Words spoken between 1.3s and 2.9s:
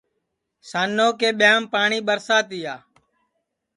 ٻیاںٚم پاٹؔی ٻرسا تیا